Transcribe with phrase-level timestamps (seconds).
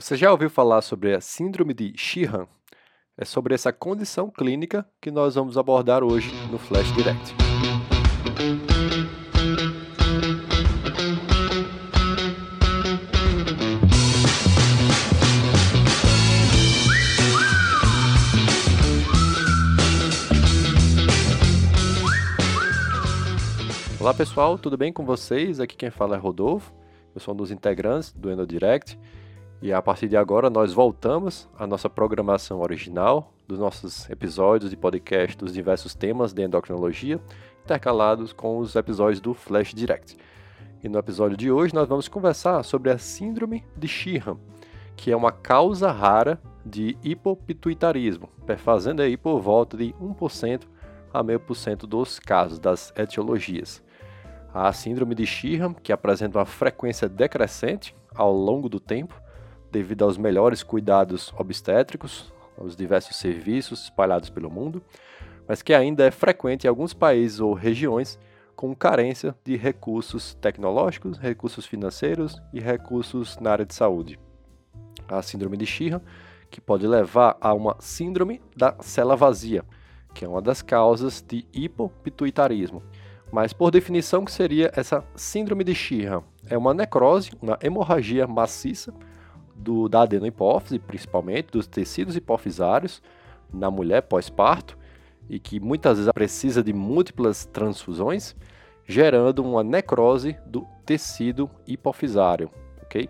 [0.00, 2.46] Você já ouviu falar sobre a Síndrome de Sheehan?
[3.16, 7.34] É sobre essa condição clínica que nós vamos abordar hoje no Flash Direct.
[23.98, 25.58] Olá pessoal, tudo bem com vocês?
[25.58, 26.72] Aqui quem fala é Rodolfo,
[27.16, 28.96] eu sou um dos integrantes do Endo Direct
[29.60, 34.76] e a partir de agora nós voltamos à nossa programação original dos nossos episódios de
[34.76, 37.20] podcast dos diversos temas de endocrinologia,
[37.64, 40.16] intercalados com os episódios do Flash Direct.
[40.82, 44.36] E no episódio de hoje nós vamos conversar sobre a síndrome de Sheehan,
[44.96, 50.62] que é uma causa rara de hipopituitarismo, perfazendo aí por volta de 1%
[51.12, 53.82] a meio por cento dos casos das etiologias.
[54.54, 59.20] A síndrome de Sheehan, que apresenta uma frequência decrescente ao longo do tempo,
[59.70, 64.82] devido aos melhores cuidados obstétricos, aos diversos serviços espalhados pelo mundo,
[65.46, 68.18] mas que ainda é frequente em alguns países ou regiões
[68.54, 74.18] com carência de recursos tecnológicos, recursos financeiros e recursos na área de saúde.
[75.08, 76.02] A síndrome de Sheehan,
[76.50, 79.64] que pode levar a uma síndrome da célula vazia,
[80.12, 82.82] que é uma das causas de hipopituitarismo.
[83.30, 86.22] Mas por definição, que seria essa síndrome de Sheehan?
[86.48, 88.92] É uma necrose, uma hemorragia maciça
[89.58, 93.02] do, da adenohipófise, principalmente dos tecidos hipofisários
[93.52, 94.78] na mulher pós-parto
[95.28, 98.34] e que muitas vezes precisa de múltiplas transfusões,
[98.86, 102.50] gerando uma necrose do tecido hipofisário,
[102.82, 103.08] ok?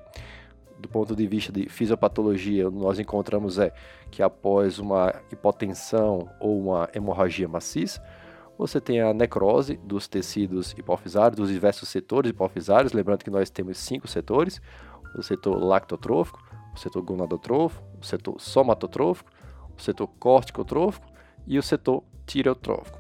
[0.78, 3.72] Do ponto de vista de fisiopatologia, nós encontramos é
[4.10, 8.02] que após uma hipotensão ou uma hemorragia maciça,
[8.56, 13.78] você tem a necrose dos tecidos hipofisários, dos diversos setores hipofisários, lembrando que nós temos
[13.78, 14.60] cinco setores,
[15.14, 16.42] o setor lactotrófico,
[16.74, 19.30] o setor gonadotrófico, o setor somatotrófico,
[19.76, 21.06] o setor corticotrófico
[21.46, 22.98] e o setor tireotrófico.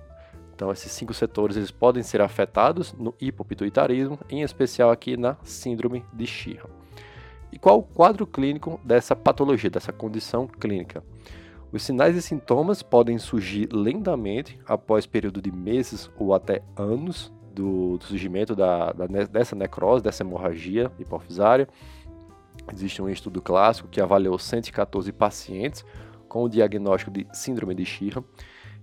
[0.54, 6.04] Então, esses cinco setores eles podem ser afetados no hipopituitarismo, em especial aqui na síndrome
[6.12, 6.68] de Sheehan.
[7.52, 11.02] E qual o quadro clínico dessa patologia, dessa condição clínica?
[11.70, 17.98] Os sinais e sintomas podem surgir lentamente após período de meses ou até anos do,
[17.98, 21.68] do surgimento da, da, dessa necrose, dessa hemorragia hipofisária.
[22.72, 25.84] Existe um estudo clássico que avaliou 114 pacientes
[26.28, 28.22] com o diagnóstico de síndrome de Sheehan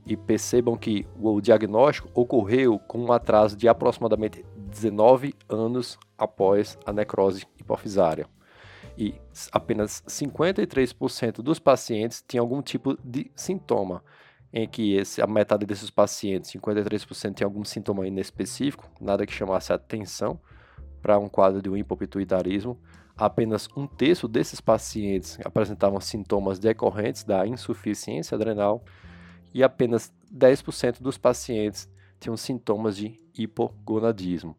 [0.06, 6.92] e percebam que o diagnóstico ocorreu com um atraso de aproximadamente 19 anos após a
[6.92, 8.28] necrose hipofisária.
[8.98, 9.16] E
[9.52, 14.04] apenas 53% dos pacientes tinham algum tipo de sintoma,
[14.56, 19.74] em que esse, a metade desses pacientes, 53%, tinha algum sintoma inespecífico, nada que chamasse
[19.74, 20.40] atenção
[21.02, 22.80] para um quadro de um hipopituitarismo,
[23.18, 28.82] apenas um terço desses pacientes apresentavam sintomas decorrentes da insuficiência adrenal
[29.54, 34.56] e apenas 10% dos pacientes tinham sintomas de hipogonadismo.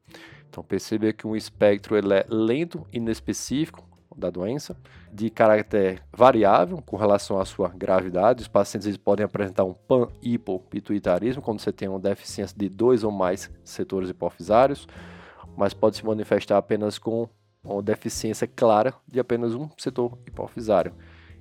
[0.51, 3.83] Então perceba que um espectro ele é lento inespecífico
[4.15, 4.77] da doença,
[5.13, 8.43] de caráter variável com relação à sua gravidade.
[8.43, 13.11] Os pacientes eles podem apresentar um pan-hipopituitarismo, quando você tem uma deficiência de dois ou
[13.11, 14.87] mais setores hipofisários,
[15.57, 17.29] mas pode se manifestar apenas com
[17.65, 20.93] uma deficiência clara de apenas um setor hipofisário.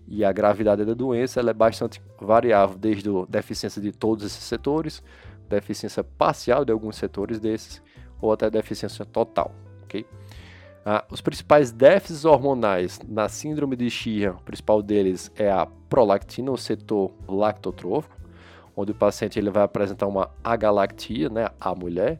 [0.08, 4.44] E a gravidade da doença ela é bastante variável, desde a deficiência de todos esses
[4.44, 5.04] setores,
[5.50, 7.82] deficiência parcial de alguns setores desses,
[8.22, 9.54] ou até deficiência total.
[9.84, 10.06] ok?
[10.88, 16.52] Ah, os principais déficits hormonais na síndrome de Sheehan, o principal deles é a prolactina,
[16.52, 18.16] o setor lactotrófico,
[18.78, 22.20] onde o paciente ele vai apresentar uma agalactia, né, a mulher,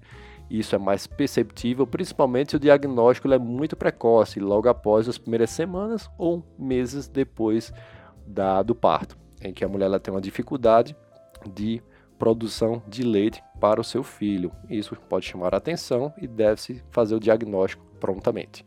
[0.50, 5.52] isso é mais perceptível, principalmente se o diagnóstico é muito precoce, logo após as primeiras
[5.52, 7.72] semanas ou meses depois
[8.26, 10.96] da, do parto, em que a mulher ela tem uma dificuldade
[11.54, 11.84] de
[12.18, 14.52] produção de leite para o seu filho.
[14.70, 18.66] Isso pode chamar a atenção e deve-se fazer o diagnóstico prontamente.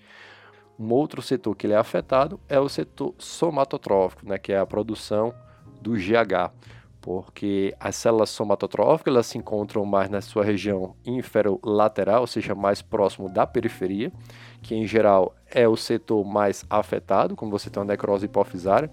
[0.78, 4.66] Um outro setor que ele é afetado é o setor somatotrófico, né, que é a
[4.66, 5.34] produção
[5.80, 6.52] do GH
[7.00, 12.82] porque as células somatotróficas elas se encontram mais na sua região inferolateral, ou seja, mais
[12.82, 14.12] próximo da periferia,
[14.60, 18.90] que em geral é o setor mais afetado, como você tem uma necrose hipofisária.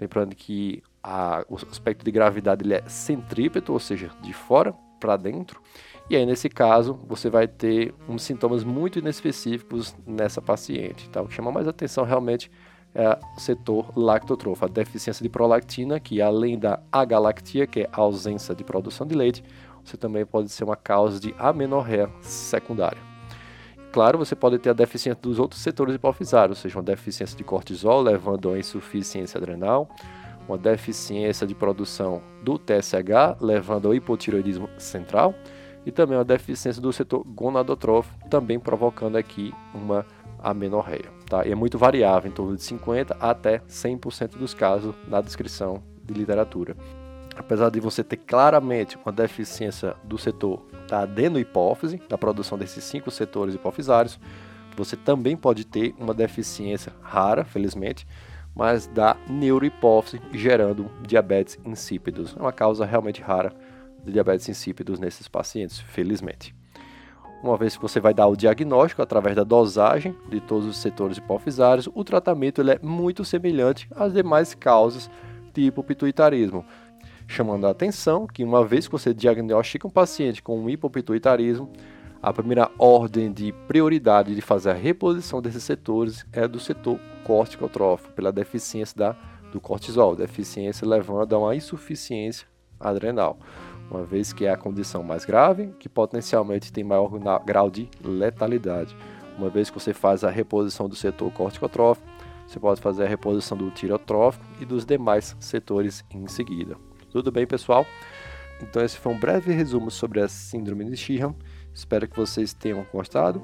[0.00, 5.16] Lembrando que a, o aspecto de gravidade ele é centrípeto, ou seja, de fora para
[5.16, 5.60] dentro.
[6.10, 11.08] E aí, nesse caso, você vai ter uns sintomas muito inespecíficos nessa paciente.
[11.10, 11.20] Tá?
[11.22, 12.50] O que chama mais atenção realmente
[12.94, 18.00] é o setor lactotrofo, a deficiência de prolactina, que além da agalactia, que é a
[18.00, 19.44] ausência de produção de leite,
[19.84, 22.98] você também pode ser uma causa de amenorreia secundária.
[23.92, 27.44] Claro, você pode ter a deficiência dos outros setores hipofisários, ou seja, uma deficiência de
[27.44, 29.88] cortisol levando a insuficiência adrenal,
[30.48, 35.34] uma deficiência de produção do TSH levando ao hipotiroidismo central
[35.84, 40.04] e também uma deficiência do setor gonadotrófico, também provocando aqui uma
[40.38, 41.10] amenorreia.
[41.26, 41.46] Tá?
[41.46, 46.14] E é muito variável, em torno de 50% até 100% dos casos na descrição de
[46.14, 46.76] literatura.
[47.36, 53.10] Apesar de você ter claramente uma deficiência do setor da adenohipófise, da produção desses cinco
[53.10, 54.18] setores hipofisários,
[54.76, 58.06] você também pode ter uma deficiência rara, felizmente,
[58.58, 62.34] mas da neurohipófise, gerando diabetes insípidos.
[62.36, 63.52] É uma causa realmente rara
[64.04, 66.52] de diabetes insípidos nesses pacientes, felizmente.
[67.40, 71.18] Uma vez que você vai dar o diagnóstico através da dosagem de todos os setores
[71.18, 75.08] hipofisários, o tratamento ele é muito semelhante às demais causas
[75.54, 76.64] de hipopituitarismo,
[77.28, 81.70] chamando a atenção que uma vez que você diagnostica um paciente com um hipopituitarismo,
[82.22, 88.12] a primeira ordem de prioridade de fazer a reposição desses setores é do setor corticotrófico,
[88.12, 89.16] pela deficiência da,
[89.52, 92.46] do cortisol, deficiência levando a uma insuficiência
[92.80, 93.38] adrenal
[93.90, 97.10] uma vez que é a condição mais grave, que potencialmente tem maior
[97.44, 98.96] grau de letalidade.
[99.36, 102.06] Uma vez que você faz a reposição do setor corticotrófico,
[102.46, 106.76] você pode fazer a reposição do tirotrófico e dos demais setores em seguida.
[107.10, 107.86] Tudo bem, pessoal?
[108.60, 111.34] Então esse foi um breve resumo sobre a síndrome de Sheehan.
[111.78, 113.40] Espero que vocês tenham gostado.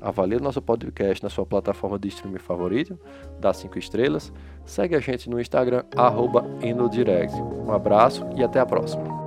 [0.00, 2.98] Avalie o nosso podcast na sua plataforma de streaming favorita,
[3.40, 4.32] dá 5 estrelas.
[4.64, 7.36] Segue a gente no Instagram, arroba Endodirect.
[7.36, 9.17] Um abraço e até a próxima.